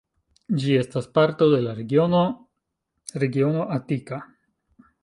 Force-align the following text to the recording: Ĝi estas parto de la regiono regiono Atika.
Ĝi 0.61 0.71
estas 0.83 1.09
parto 1.17 1.49
de 1.53 1.59
la 1.67 1.75
regiono 1.81 2.25
regiono 3.27 3.71
Atika. 3.79 4.23